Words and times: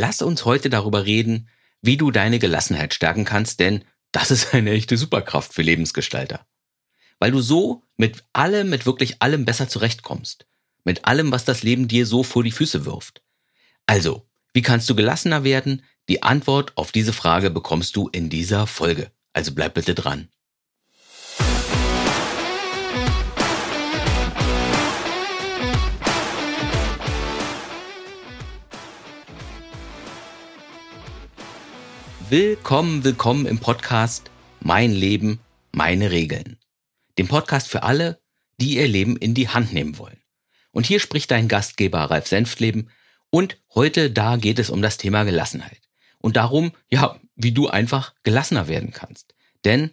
Lass 0.00 0.22
uns 0.22 0.44
heute 0.44 0.70
darüber 0.70 1.06
reden, 1.06 1.48
wie 1.82 1.96
du 1.96 2.12
deine 2.12 2.38
Gelassenheit 2.38 2.94
stärken 2.94 3.24
kannst, 3.24 3.58
denn 3.58 3.84
das 4.12 4.30
ist 4.30 4.54
eine 4.54 4.70
echte 4.70 4.96
Superkraft 4.96 5.52
für 5.52 5.62
Lebensgestalter. 5.62 6.46
Weil 7.18 7.32
du 7.32 7.40
so 7.40 7.82
mit 7.96 8.22
allem, 8.32 8.70
mit 8.70 8.86
wirklich 8.86 9.20
allem 9.22 9.44
besser 9.44 9.68
zurechtkommst. 9.68 10.46
Mit 10.84 11.04
allem, 11.04 11.32
was 11.32 11.44
das 11.44 11.64
Leben 11.64 11.88
dir 11.88 12.06
so 12.06 12.22
vor 12.22 12.44
die 12.44 12.52
Füße 12.52 12.84
wirft. 12.84 13.22
Also, 13.86 14.24
wie 14.52 14.62
kannst 14.62 14.88
du 14.88 14.94
gelassener 14.94 15.42
werden? 15.42 15.82
Die 16.08 16.22
Antwort 16.22 16.76
auf 16.76 16.92
diese 16.92 17.12
Frage 17.12 17.50
bekommst 17.50 17.96
du 17.96 18.06
in 18.06 18.30
dieser 18.30 18.68
Folge. 18.68 19.10
Also 19.32 19.52
bleib 19.52 19.74
bitte 19.74 19.96
dran. 19.96 20.28
Willkommen, 32.30 33.04
willkommen 33.04 33.46
im 33.46 33.58
Podcast 33.58 34.30
Mein 34.60 34.92
Leben, 34.92 35.40
meine 35.72 36.10
Regeln. 36.10 36.58
Dem 37.16 37.26
Podcast 37.26 37.68
für 37.68 37.84
alle, 37.84 38.20
die 38.60 38.76
ihr 38.76 38.86
Leben 38.86 39.16
in 39.16 39.32
die 39.32 39.48
Hand 39.48 39.72
nehmen 39.72 39.96
wollen. 39.96 40.20
Und 40.70 40.84
hier 40.84 41.00
spricht 41.00 41.30
dein 41.30 41.48
Gastgeber 41.48 42.00
Ralf 42.00 42.26
Senftleben 42.26 42.90
und 43.30 43.58
heute 43.74 44.10
da 44.10 44.36
geht 44.36 44.58
es 44.58 44.68
um 44.68 44.82
das 44.82 44.98
Thema 44.98 45.24
Gelassenheit. 45.24 45.80
Und 46.18 46.36
darum, 46.36 46.72
ja, 46.90 47.18
wie 47.34 47.52
du 47.52 47.68
einfach 47.68 48.12
gelassener 48.24 48.68
werden 48.68 48.90
kannst. 48.90 49.34
Denn 49.64 49.92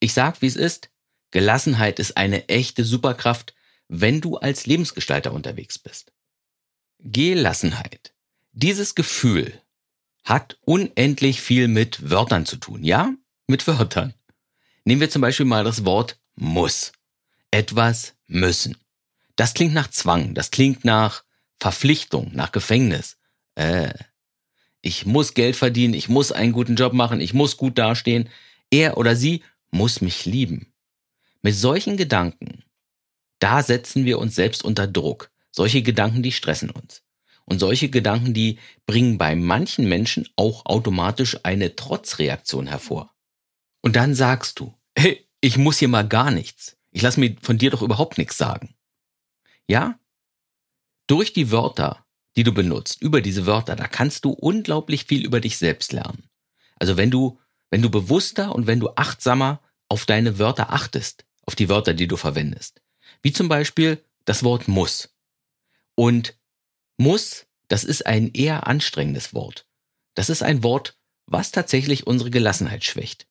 ich 0.00 0.14
sag, 0.14 0.42
wie 0.42 0.48
es 0.48 0.56
ist, 0.56 0.90
Gelassenheit 1.30 2.00
ist 2.00 2.16
eine 2.16 2.48
echte 2.48 2.82
Superkraft, 2.84 3.54
wenn 3.86 4.20
du 4.20 4.36
als 4.36 4.66
Lebensgestalter 4.66 5.32
unterwegs 5.32 5.78
bist. 5.78 6.12
Gelassenheit. 6.98 8.14
Dieses 8.50 8.96
Gefühl, 8.96 9.61
hat 10.32 10.56
unendlich 10.64 11.42
viel 11.42 11.68
mit 11.68 12.10
Wörtern 12.10 12.46
zu 12.46 12.56
tun. 12.56 12.82
Ja, 12.82 13.12
mit 13.48 13.66
Wörtern. 13.66 14.14
Nehmen 14.86 15.02
wir 15.02 15.10
zum 15.10 15.20
Beispiel 15.20 15.44
mal 15.44 15.62
das 15.62 15.84
Wort 15.84 16.18
muss. 16.36 16.92
Etwas 17.50 18.14
müssen. 18.28 18.78
Das 19.36 19.52
klingt 19.52 19.74
nach 19.74 19.90
Zwang, 19.90 20.32
das 20.32 20.50
klingt 20.50 20.86
nach 20.86 21.22
Verpflichtung, 21.60 22.30
nach 22.32 22.50
Gefängnis. 22.50 23.18
Äh, 23.56 23.92
ich 24.80 25.04
muss 25.04 25.34
Geld 25.34 25.54
verdienen, 25.54 25.92
ich 25.92 26.08
muss 26.08 26.32
einen 26.32 26.52
guten 26.52 26.76
Job 26.76 26.94
machen, 26.94 27.20
ich 27.20 27.34
muss 27.34 27.58
gut 27.58 27.76
dastehen. 27.76 28.30
Er 28.70 28.96
oder 28.96 29.14
sie 29.14 29.42
muss 29.70 30.00
mich 30.00 30.24
lieben. 30.24 30.72
Mit 31.42 31.56
solchen 31.56 31.98
Gedanken, 31.98 32.64
da 33.38 33.62
setzen 33.62 34.06
wir 34.06 34.18
uns 34.18 34.34
selbst 34.34 34.64
unter 34.64 34.86
Druck. 34.86 35.30
Solche 35.50 35.82
Gedanken, 35.82 36.22
die 36.22 36.32
stressen 36.32 36.70
uns. 36.70 37.02
Und 37.44 37.58
solche 37.58 37.88
Gedanken, 37.88 38.34
die 38.34 38.58
bringen 38.86 39.18
bei 39.18 39.34
manchen 39.34 39.88
Menschen 39.88 40.28
auch 40.36 40.66
automatisch 40.66 41.38
eine 41.42 41.74
Trotzreaktion 41.76 42.66
hervor. 42.66 43.14
Und 43.82 43.96
dann 43.96 44.14
sagst 44.14 44.60
du, 44.60 44.74
hey, 44.96 45.26
ich 45.40 45.58
muss 45.58 45.78
hier 45.78 45.88
mal 45.88 46.06
gar 46.06 46.30
nichts. 46.30 46.76
Ich 46.92 47.02
lass 47.02 47.16
mir 47.16 47.36
von 47.42 47.58
dir 47.58 47.70
doch 47.70 47.82
überhaupt 47.82 48.18
nichts 48.18 48.38
sagen. 48.38 48.74
Ja? 49.66 49.98
Durch 51.06 51.32
die 51.32 51.50
Wörter, 51.50 52.06
die 52.36 52.44
du 52.44 52.52
benutzt, 52.52 53.02
über 53.02 53.20
diese 53.20 53.46
Wörter, 53.46 53.76
da 53.76 53.88
kannst 53.88 54.24
du 54.24 54.30
unglaublich 54.30 55.04
viel 55.04 55.24
über 55.24 55.40
dich 55.40 55.58
selbst 55.58 55.92
lernen. 55.92 56.28
Also 56.76 56.96
wenn 56.96 57.10
du, 57.10 57.38
wenn 57.70 57.82
du 57.82 57.90
bewusster 57.90 58.54
und 58.54 58.66
wenn 58.66 58.80
du 58.80 58.90
achtsamer 58.94 59.60
auf 59.88 60.06
deine 60.06 60.38
Wörter 60.38 60.72
achtest, 60.72 61.26
auf 61.44 61.56
die 61.56 61.68
Wörter, 61.68 61.92
die 61.92 62.08
du 62.08 62.16
verwendest. 62.16 62.82
Wie 63.20 63.32
zum 63.32 63.48
Beispiel 63.48 64.02
das 64.24 64.44
Wort 64.44 64.68
muss. 64.68 65.14
Und 65.94 66.36
muss, 67.02 67.46
das 67.68 67.84
ist 67.84 68.06
ein 68.06 68.32
eher 68.32 68.66
anstrengendes 68.66 69.34
Wort. 69.34 69.66
Das 70.14 70.30
ist 70.30 70.42
ein 70.42 70.62
Wort, 70.62 70.96
was 71.26 71.50
tatsächlich 71.50 72.06
unsere 72.06 72.30
Gelassenheit 72.30 72.84
schwächt. 72.84 73.26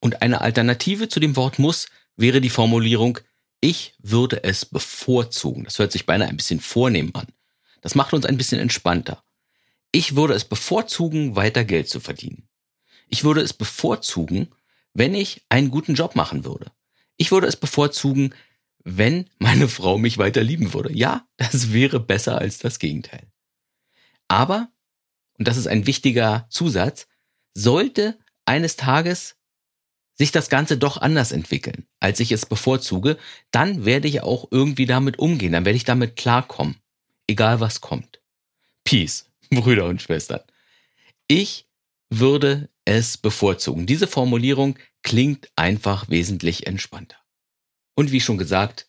Und 0.00 0.22
eine 0.22 0.40
Alternative 0.40 1.08
zu 1.08 1.20
dem 1.20 1.36
Wort 1.36 1.58
muss 1.58 1.86
wäre 2.16 2.40
die 2.40 2.50
Formulierung, 2.50 3.18
ich 3.60 3.94
würde 3.98 4.44
es 4.44 4.64
bevorzugen. 4.64 5.64
Das 5.64 5.78
hört 5.78 5.92
sich 5.92 6.06
beinahe 6.06 6.28
ein 6.28 6.36
bisschen 6.36 6.60
vornehm 6.60 7.10
an. 7.14 7.26
Das 7.80 7.94
macht 7.94 8.12
uns 8.12 8.26
ein 8.26 8.36
bisschen 8.36 8.60
entspannter. 8.60 9.22
Ich 9.92 10.14
würde 10.14 10.34
es 10.34 10.44
bevorzugen, 10.44 11.36
weiter 11.36 11.64
Geld 11.64 11.88
zu 11.88 12.00
verdienen. 12.00 12.48
Ich 13.08 13.24
würde 13.24 13.40
es 13.40 13.52
bevorzugen, 13.52 14.48
wenn 14.92 15.14
ich 15.14 15.42
einen 15.48 15.70
guten 15.70 15.94
Job 15.94 16.16
machen 16.16 16.44
würde. 16.44 16.70
Ich 17.16 17.30
würde 17.30 17.46
es 17.46 17.56
bevorzugen, 17.56 18.34
wenn 18.88 19.28
meine 19.40 19.66
Frau 19.66 19.98
mich 19.98 20.16
weiter 20.16 20.44
lieben 20.44 20.72
würde. 20.72 20.92
Ja, 20.92 21.26
das 21.38 21.72
wäre 21.72 21.98
besser 21.98 22.38
als 22.38 22.58
das 22.58 22.78
Gegenteil. 22.78 23.26
Aber, 24.28 24.68
und 25.38 25.48
das 25.48 25.56
ist 25.56 25.66
ein 25.66 25.88
wichtiger 25.88 26.46
Zusatz, 26.50 27.08
sollte 27.52 28.16
eines 28.44 28.76
Tages 28.76 29.34
sich 30.14 30.30
das 30.30 30.48
Ganze 30.48 30.78
doch 30.78 30.98
anders 30.98 31.32
entwickeln, 31.32 31.86
als 31.98 32.20
ich 32.20 32.30
es 32.30 32.46
bevorzuge, 32.46 33.18
dann 33.50 33.84
werde 33.84 34.06
ich 34.06 34.22
auch 34.22 34.46
irgendwie 34.52 34.86
damit 34.86 35.18
umgehen, 35.18 35.52
dann 35.52 35.64
werde 35.64 35.76
ich 35.76 35.84
damit 35.84 36.14
klarkommen, 36.14 36.76
egal 37.26 37.58
was 37.58 37.80
kommt. 37.80 38.22
Peace, 38.84 39.28
Brüder 39.50 39.86
und 39.86 40.00
Schwestern. 40.00 40.42
Ich 41.26 41.66
würde 42.08 42.68
es 42.84 43.16
bevorzugen. 43.16 43.84
Diese 43.86 44.06
Formulierung 44.06 44.78
klingt 45.02 45.50
einfach 45.56 46.08
wesentlich 46.08 46.68
entspannter. 46.68 47.16
Und 47.96 48.12
wie 48.12 48.20
schon 48.20 48.38
gesagt, 48.38 48.88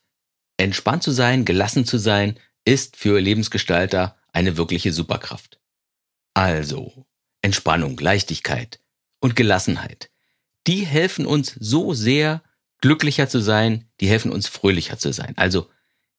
entspannt 0.58 1.02
zu 1.02 1.12
sein, 1.12 1.46
gelassen 1.46 1.86
zu 1.86 1.98
sein, 1.98 2.38
ist 2.66 2.98
für 2.98 3.20
Lebensgestalter 3.20 4.18
eine 4.34 4.58
wirkliche 4.58 4.94
Superkraft. 4.94 5.60
Also, 6.36 7.08
Entspannung, 7.42 7.98
Leichtigkeit 7.98 8.80
und 9.20 9.36
Gelassenheit, 9.36 10.12
die 10.68 10.86
helfen 10.86 11.26
uns 11.26 11.56
so 11.60 11.94
sehr, 11.94 12.44
glücklicher 12.82 13.30
zu 13.30 13.40
sein, 13.40 13.90
die 14.00 14.10
helfen 14.10 14.32
uns 14.32 14.48
fröhlicher 14.48 14.98
zu 14.98 15.12
sein. 15.14 15.34
Also 15.38 15.70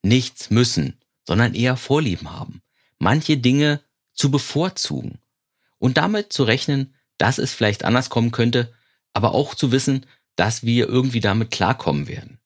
nichts 0.03 0.50
müssen, 0.50 0.99
sondern 1.26 1.55
eher 1.55 1.76
Vorlieben 1.76 2.32
haben. 2.32 2.62
Manche 2.99 3.37
Dinge 3.37 3.81
zu 4.15 4.31
bevorzugen 4.31 5.20
und 5.78 5.99
damit 5.99 6.32
zu 6.32 6.44
rechnen, 6.44 6.94
dass 7.19 7.38
es 7.38 7.53
vielleicht 7.53 7.84
anders 7.84 8.10
kommen 8.10 8.32
könnte, 8.32 8.72
aber 9.12 9.34
auch 9.34 9.55
zu 9.55 9.70
wissen, 9.70 10.06
dass 10.37 10.62
wir 10.65 10.88
irgendwie 10.88 11.20
damit 11.20 11.50
klarkommen 11.50 12.09
werden. 12.09 12.38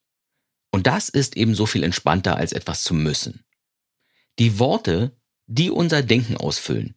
Und 0.72 0.86
das 0.86 1.08
ist 1.08 1.36
eben 1.36 1.54
so 1.54 1.66
viel 1.66 1.84
entspannter, 1.84 2.36
als 2.36 2.52
etwas 2.52 2.82
zu 2.82 2.94
müssen. 2.94 3.44
Die 4.38 4.58
Worte, 4.58 5.16
die 5.46 5.70
unser 5.70 6.02
Denken 6.02 6.36
ausfüllen, 6.36 6.96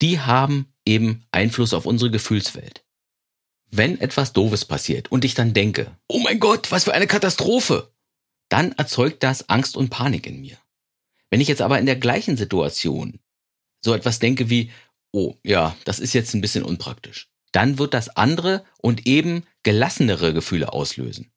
die 0.00 0.20
haben 0.20 0.72
eben 0.84 1.26
Einfluss 1.32 1.74
auf 1.74 1.86
unsere 1.86 2.10
Gefühlswelt. 2.10 2.84
Wenn 3.68 4.00
etwas 4.00 4.32
Doofes 4.32 4.64
passiert 4.64 5.10
und 5.10 5.24
ich 5.24 5.34
dann 5.34 5.52
denke, 5.52 5.96
oh 6.06 6.20
mein 6.20 6.38
Gott, 6.38 6.70
was 6.70 6.84
für 6.84 6.94
eine 6.94 7.08
Katastrophe, 7.08 7.92
dann 8.48 8.72
erzeugt 8.72 9.22
das 9.24 9.48
Angst 9.48 9.76
und 9.76 9.90
Panik 9.90 10.26
in 10.26 10.40
mir. 10.40 10.56
Wenn 11.30 11.40
ich 11.40 11.48
jetzt 11.48 11.62
aber 11.62 11.80
in 11.80 11.86
der 11.86 11.96
gleichen 11.96 12.36
Situation 12.36 13.18
so 13.80 13.92
etwas 13.92 14.20
denke 14.20 14.48
wie, 14.48 14.70
oh 15.10 15.34
ja, 15.42 15.76
das 15.84 15.98
ist 15.98 16.12
jetzt 16.12 16.34
ein 16.34 16.40
bisschen 16.40 16.62
unpraktisch, 16.62 17.28
dann 17.50 17.78
wird 17.78 17.92
das 17.92 18.08
andere 18.10 18.64
und 18.78 19.06
eben 19.06 19.44
gelassenere 19.64 20.32
Gefühle 20.32 20.72
auslösen. 20.72 21.32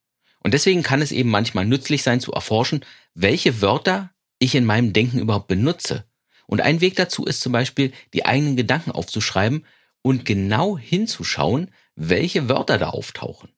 Und 0.50 0.54
deswegen 0.54 0.82
kann 0.82 1.04
es 1.04 1.12
eben 1.12 1.30
manchmal 1.30 1.68
nützlich 1.68 2.02
sein 2.02 2.22
zu 2.22 2.32
erforschen, 2.32 2.84
welche 3.14 3.62
Wörter 3.62 4.10
ich 4.40 4.56
in 4.56 4.66
meinem 4.66 4.94
Denken 4.94 5.20
überhaupt 5.20 5.48
benutze. 5.48 6.06
Und 6.48 6.62
ein 6.62 6.82
Weg 6.82 6.96
dazu 6.96 7.24
ist 7.24 7.42
zum 7.42 7.52
Beispiel, 7.52 7.94
die 8.16 8.26
eigenen 8.26 8.56
Gedanken 8.56 8.90
aufzuschreiben 8.90 9.64
und 10.02 10.26
genau 10.26 10.76
hinzuschauen, 10.76 11.70
welche 11.94 12.50
Wörter 12.50 12.80
da 12.80 12.90
auftauchen. 12.90 13.52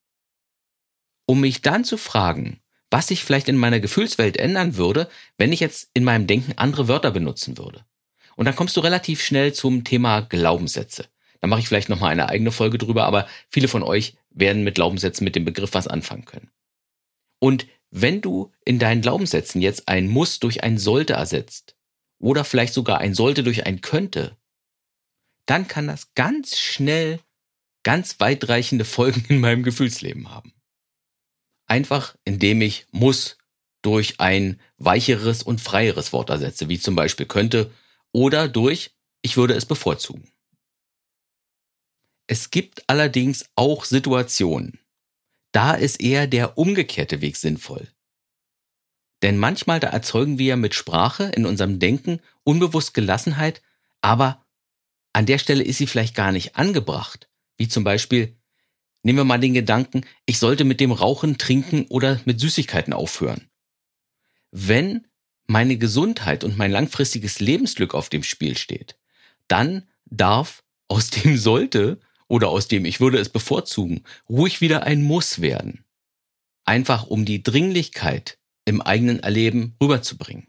Um 1.25 1.39
mich 1.39 1.61
dann 1.61 1.85
zu 1.85 1.95
fragen, 1.95 2.59
was 2.89 3.07
sich 3.07 3.23
vielleicht 3.23 3.47
in 3.47 3.55
meiner 3.55 3.79
Gefühlswelt 3.79 4.35
ändern 4.35 4.75
würde, 4.75 5.07
wenn 5.37 5.53
ich 5.53 5.61
jetzt 5.61 5.91
in 5.93 6.03
meinem 6.03 6.27
Denken 6.27 6.57
andere 6.57 6.89
Wörter 6.89 7.11
benutzen 7.11 7.57
würde. 7.57 7.85
Und 8.35 8.43
dann 8.43 8.55
kommst 8.57 8.75
du 8.75 8.81
relativ 8.81 9.23
schnell 9.23 9.53
zum 9.53 9.85
Thema 9.85 10.19
Glaubenssätze. 10.19 11.05
Da 11.39 11.47
mache 11.47 11.61
ich 11.61 11.69
vielleicht 11.69 11.87
nochmal 11.87 12.11
eine 12.11 12.27
eigene 12.27 12.51
Folge 12.51 12.77
drüber, 12.77 13.05
aber 13.05 13.29
viele 13.47 13.69
von 13.69 13.81
euch 13.81 14.15
werden 14.29 14.65
mit 14.65 14.75
Glaubenssätzen 14.75 15.23
mit 15.23 15.37
dem 15.37 15.45
Begriff 15.45 15.73
was 15.73 15.87
anfangen 15.87 16.25
können. 16.25 16.51
Und 17.41 17.67
wenn 17.89 18.21
du 18.21 18.51
in 18.63 18.79
deinen 18.79 19.01
Glaubenssätzen 19.01 19.61
jetzt 19.61 19.87
ein 19.87 20.07
Muss 20.07 20.39
durch 20.39 20.63
ein 20.63 20.77
Sollte 20.77 21.13
ersetzt 21.13 21.75
oder 22.19 22.45
vielleicht 22.45 22.73
sogar 22.73 22.99
ein 22.99 23.13
Sollte 23.13 23.43
durch 23.43 23.65
ein 23.65 23.81
Könnte, 23.81 24.37
dann 25.45 25.67
kann 25.67 25.87
das 25.87 26.13
ganz 26.13 26.57
schnell 26.57 27.19
ganz 27.83 28.19
weitreichende 28.19 28.85
Folgen 28.85 29.25
in 29.27 29.39
meinem 29.39 29.63
Gefühlsleben 29.63 30.29
haben. 30.29 30.53
Einfach 31.67 32.15
indem 32.23 32.61
ich 32.61 32.85
muss 32.91 33.37
durch 33.81 34.19
ein 34.19 34.59
weicheres 34.77 35.41
und 35.41 35.59
freieres 35.59 36.13
Wort 36.13 36.29
ersetze, 36.29 36.69
wie 36.69 36.79
zum 36.79 36.95
Beispiel 36.95 37.25
könnte, 37.25 37.71
oder 38.11 38.47
durch 38.47 38.91
ich 39.23 39.37
würde 39.37 39.55
es 39.55 39.65
bevorzugen. 39.65 40.31
Es 42.27 42.51
gibt 42.51 42.87
allerdings 42.87 43.49
auch 43.55 43.85
Situationen, 43.85 44.79
da 45.51 45.73
ist 45.73 46.01
eher 46.01 46.27
der 46.27 46.57
umgekehrte 46.57 47.21
Weg 47.21 47.37
sinnvoll. 47.37 47.87
Denn 49.21 49.37
manchmal 49.37 49.79
da 49.79 49.87
erzeugen 49.87 50.39
wir 50.39 50.55
mit 50.55 50.73
Sprache 50.73 51.25
in 51.35 51.45
unserem 51.45 51.79
Denken 51.79 52.21
unbewusst 52.43 52.93
Gelassenheit, 52.93 53.61
aber 54.01 54.45
an 55.13 55.25
der 55.25 55.37
Stelle 55.37 55.63
ist 55.63 55.77
sie 55.77 55.87
vielleicht 55.87 56.15
gar 56.15 56.31
nicht 56.31 56.55
angebracht. 56.55 57.29
Wie 57.57 57.67
zum 57.67 57.83
Beispiel, 57.83 58.35
nehmen 59.03 59.19
wir 59.19 59.25
mal 59.25 59.39
den 59.39 59.53
Gedanken, 59.53 60.05
ich 60.25 60.39
sollte 60.39 60.63
mit 60.63 60.79
dem 60.79 60.91
Rauchen, 60.91 61.37
Trinken 61.37 61.85
oder 61.87 62.19
mit 62.25 62.39
Süßigkeiten 62.39 62.93
aufhören. 62.93 63.49
Wenn 64.51 65.07
meine 65.47 65.77
Gesundheit 65.77 66.43
und 66.43 66.57
mein 66.57 66.71
langfristiges 66.71 67.39
Lebensglück 67.39 67.93
auf 67.93 68.09
dem 68.09 68.23
Spiel 68.23 68.57
steht, 68.57 68.97
dann 69.47 69.87
darf 70.05 70.63
aus 70.87 71.09
dem 71.09 71.37
sollte 71.37 71.99
oder 72.31 72.47
aus 72.47 72.69
dem 72.69 72.85
ich 72.85 73.01
würde 73.01 73.19
es 73.19 73.27
bevorzugen, 73.27 74.05
ruhig 74.29 74.61
wieder 74.61 74.83
ein 74.83 75.03
Muss 75.03 75.41
werden. 75.41 75.83
Einfach 76.63 77.05
um 77.05 77.25
die 77.25 77.43
Dringlichkeit 77.43 78.39
im 78.63 78.81
eigenen 78.81 79.19
Erleben 79.19 79.75
rüberzubringen. 79.83 80.47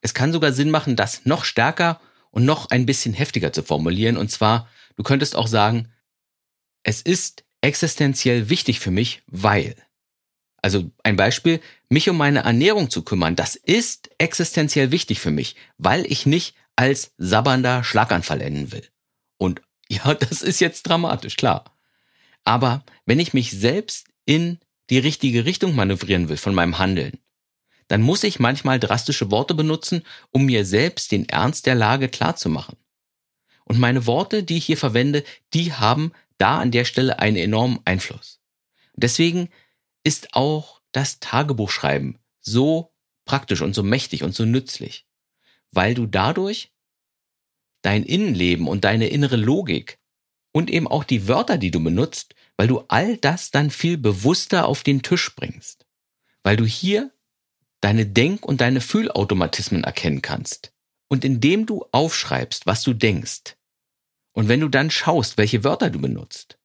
Es 0.00 0.14
kann 0.14 0.32
sogar 0.32 0.52
Sinn 0.52 0.70
machen, 0.70 0.96
das 0.96 1.26
noch 1.26 1.44
stärker 1.44 2.00
und 2.30 2.46
noch 2.46 2.70
ein 2.70 2.86
bisschen 2.86 3.12
heftiger 3.12 3.52
zu 3.52 3.62
formulieren. 3.62 4.16
Und 4.16 4.30
zwar, 4.30 4.66
du 4.96 5.02
könntest 5.02 5.36
auch 5.36 5.46
sagen, 5.46 5.92
es 6.84 7.02
ist 7.02 7.44
existenziell 7.60 8.48
wichtig 8.48 8.80
für 8.80 8.90
mich, 8.90 9.22
weil. 9.26 9.76
Also 10.62 10.90
ein 11.02 11.16
Beispiel, 11.16 11.60
mich 11.90 12.08
um 12.08 12.16
meine 12.16 12.44
Ernährung 12.44 12.88
zu 12.88 13.02
kümmern, 13.02 13.36
das 13.36 13.56
ist 13.56 14.08
existenziell 14.16 14.90
wichtig 14.90 15.20
für 15.20 15.32
mich, 15.32 15.54
weil 15.76 16.10
ich 16.10 16.24
nicht 16.24 16.54
als 16.76 17.12
sabbernder 17.18 17.84
Schlaganfall 17.84 18.40
enden 18.40 18.72
will. 18.72 18.88
Und 19.36 19.60
ja, 19.92 20.14
das 20.14 20.42
ist 20.42 20.60
jetzt 20.60 20.84
dramatisch, 20.84 21.36
klar. 21.36 21.64
Aber 22.44 22.84
wenn 23.04 23.20
ich 23.20 23.34
mich 23.34 23.50
selbst 23.50 24.06
in 24.24 24.58
die 24.90 24.98
richtige 24.98 25.44
Richtung 25.44 25.74
manövrieren 25.74 26.28
will 26.28 26.36
von 26.36 26.54
meinem 26.54 26.78
Handeln, 26.78 27.18
dann 27.88 28.00
muss 28.00 28.24
ich 28.24 28.40
manchmal 28.40 28.80
drastische 28.80 29.30
Worte 29.30 29.54
benutzen, 29.54 30.02
um 30.30 30.46
mir 30.46 30.64
selbst 30.64 31.12
den 31.12 31.28
Ernst 31.28 31.66
der 31.66 31.74
Lage 31.74 32.08
klarzumachen. 32.08 32.76
Und 33.64 33.78
meine 33.78 34.06
Worte, 34.06 34.42
die 34.42 34.56
ich 34.56 34.64
hier 34.64 34.78
verwende, 34.78 35.24
die 35.52 35.72
haben 35.72 36.12
da 36.38 36.58
an 36.58 36.70
der 36.70 36.84
Stelle 36.84 37.18
einen 37.18 37.36
enormen 37.36 37.80
Einfluss. 37.84 38.40
Deswegen 38.94 39.50
ist 40.04 40.34
auch 40.34 40.80
das 40.92 41.20
Tagebuchschreiben 41.20 42.18
so 42.40 42.92
praktisch 43.24 43.60
und 43.60 43.74
so 43.74 43.82
mächtig 43.82 44.24
und 44.24 44.34
so 44.34 44.44
nützlich, 44.44 45.06
weil 45.70 45.94
du 45.94 46.06
dadurch 46.06 46.72
dein 47.82 48.04
Innenleben 48.04 48.68
und 48.68 48.84
deine 48.84 49.08
innere 49.08 49.36
Logik 49.36 49.98
und 50.52 50.70
eben 50.70 50.86
auch 50.86 51.04
die 51.04 51.28
Wörter, 51.28 51.58
die 51.58 51.70
du 51.70 51.82
benutzt, 51.82 52.34
weil 52.56 52.68
du 52.68 52.84
all 52.88 53.16
das 53.16 53.50
dann 53.50 53.70
viel 53.70 53.98
bewusster 53.98 54.66
auf 54.66 54.82
den 54.82 55.02
Tisch 55.02 55.34
bringst. 55.34 55.86
Weil 56.42 56.56
du 56.56 56.64
hier 56.64 57.10
deine 57.80 58.06
Denk- 58.06 58.46
und 58.46 58.60
deine 58.60 58.80
Fühlautomatismen 58.80 59.84
erkennen 59.84 60.22
kannst. 60.22 60.72
Und 61.08 61.24
indem 61.24 61.66
du 61.66 61.84
aufschreibst, 61.92 62.66
was 62.66 62.82
du 62.82 62.94
denkst, 62.94 63.56
und 64.34 64.48
wenn 64.48 64.60
du 64.60 64.68
dann 64.68 64.90
schaust, 64.90 65.36
welche 65.36 65.62
Wörter 65.62 65.90
du 65.90 66.00
benutzt, 66.00 66.58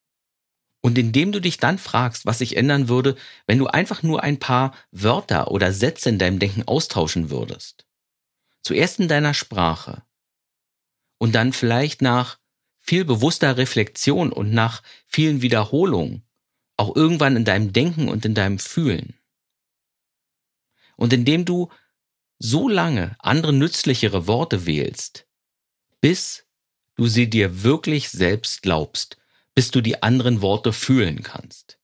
und 0.82 0.98
indem 0.98 1.32
du 1.32 1.42
dich 1.42 1.58
dann 1.58 1.80
fragst, 1.80 2.26
was 2.26 2.38
sich 2.38 2.56
ändern 2.56 2.88
würde, 2.88 3.18
wenn 3.46 3.58
du 3.58 3.68
einfach 3.68 4.04
nur 4.04 4.24
ein 4.24 4.40
paar 4.40 4.74
Wörter 4.92 5.52
oder 5.52 5.74
Sätze 5.74 6.08
in 6.10 6.20
deinem 6.20 6.40
Denken 6.40 6.64
austauschen 6.64 7.30
würdest. 7.30 7.86
Zuerst 8.64 9.00
in 9.00 9.08
deiner 9.08 9.34
Sprache 9.34 10.04
und 11.18 11.34
dann 11.34 11.54
vielleicht 11.54 12.02
nach 12.02 12.40
viel 12.80 13.06
bewusster 13.06 13.58
Reflexion 13.58 14.32
und 14.32 14.54
nach 14.54 14.84
vielen 15.08 15.42
Wiederholungen 15.42 16.24
auch 16.78 16.96
irgendwann 16.96 17.36
in 17.36 17.46
deinem 17.46 17.74
Denken 17.74 18.08
und 18.08 18.24
in 18.26 18.34
deinem 18.34 18.60
Fühlen. 18.60 19.16
Und 20.96 21.12
indem 21.14 21.44
du 21.44 21.70
so 22.40 22.70
lange 22.70 23.16
andere 23.20 23.54
nützlichere 23.54 24.28
Worte 24.28 24.66
wählst, 24.66 25.28
bis 26.02 26.46
du 26.96 27.08
sie 27.08 27.30
dir 27.30 27.64
wirklich 27.64 28.10
selbst 28.10 28.62
glaubst, 28.62 29.18
bis 29.56 29.72
du 29.72 29.82
die 29.82 30.04
anderen 30.04 30.42
Worte 30.42 30.72
fühlen 30.72 31.24
kannst. 31.24 31.80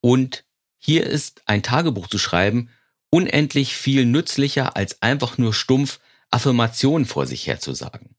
Und 0.00 0.44
hier 0.78 1.06
ist 1.06 1.42
ein 1.46 1.62
Tagebuch 1.62 2.08
zu 2.08 2.18
schreiben 2.18 2.70
unendlich 3.14 3.76
viel 3.76 4.06
nützlicher 4.06 4.74
als 4.74 5.00
einfach 5.00 5.38
nur 5.38 5.54
stumpf 5.54 6.00
Affirmationen 6.32 7.06
vor 7.06 7.26
sich 7.26 7.46
herzusagen. 7.46 8.13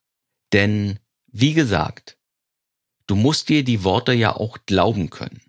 Denn, 0.54 1.00
wie 1.28 1.54
gesagt, 1.54 2.18
du 3.08 3.16
musst 3.16 3.50
dir 3.50 3.64
die 3.64 3.84
Worte 3.84 4.14
ja 4.14 4.36
auch 4.36 4.60
glauben 4.66 5.10
können. 5.10 5.42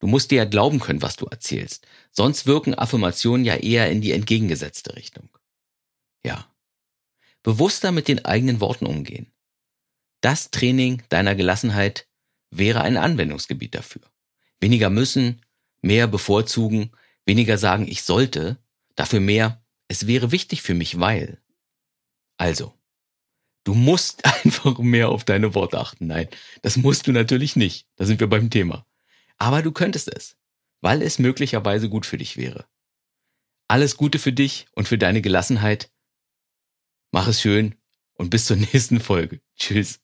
Du 0.00 0.08
musst 0.08 0.30
dir 0.30 0.38
ja 0.38 0.44
glauben 0.44 0.80
können, 0.80 1.00
was 1.00 1.16
du 1.16 1.26
erzählst. 1.26 1.86
Sonst 2.10 2.46
wirken 2.46 2.74
Affirmationen 2.74 3.44
ja 3.44 3.54
eher 3.54 3.88
in 3.90 4.00
die 4.00 4.12
entgegengesetzte 4.12 4.96
Richtung. 4.96 5.28
Ja. 6.24 6.52
Bewusster 7.44 7.92
mit 7.92 8.08
den 8.08 8.24
eigenen 8.24 8.60
Worten 8.60 8.86
umgehen. 8.86 9.32
Das 10.20 10.50
Training 10.50 11.02
deiner 11.08 11.34
Gelassenheit 11.34 12.08
wäre 12.50 12.82
ein 12.82 12.96
Anwendungsgebiet 12.96 13.74
dafür. 13.74 14.02
Weniger 14.60 14.90
müssen, 14.90 15.42
mehr 15.82 16.06
bevorzugen, 16.06 16.92
weniger 17.24 17.58
sagen, 17.58 17.86
ich 17.88 18.02
sollte, 18.02 18.58
dafür 18.94 19.20
mehr, 19.20 19.64
es 19.88 20.06
wäre 20.06 20.32
wichtig 20.32 20.62
für 20.62 20.74
mich, 20.74 20.98
weil. 21.00 21.40
Also, 22.36 22.74
du 23.64 23.74
musst 23.74 24.24
einfach 24.44 24.78
mehr 24.78 25.08
auf 25.08 25.24
deine 25.24 25.54
Worte 25.54 25.78
achten. 25.78 26.06
Nein, 26.06 26.28
das 26.62 26.76
musst 26.76 27.06
du 27.06 27.12
natürlich 27.12 27.56
nicht. 27.56 27.86
Da 27.96 28.04
sind 28.04 28.20
wir 28.20 28.28
beim 28.28 28.50
Thema. 28.50 28.86
Aber 29.38 29.62
du 29.62 29.72
könntest 29.72 30.14
es, 30.14 30.36
weil 30.80 31.02
es 31.02 31.18
möglicherweise 31.18 31.88
gut 31.88 32.06
für 32.06 32.18
dich 32.18 32.36
wäre. 32.36 32.66
Alles 33.68 33.96
Gute 33.96 34.18
für 34.18 34.32
dich 34.32 34.66
und 34.72 34.86
für 34.86 34.98
deine 34.98 35.22
Gelassenheit. 35.22 35.90
Mach 37.10 37.26
es 37.26 37.40
schön 37.40 37.74
und 38.14 38.30
bis 38.30 38.46
zur 38.46 38.56
nächsten 38.72 39.00
Folge. 39.00 39.40
Tschüss. 39.56 40.01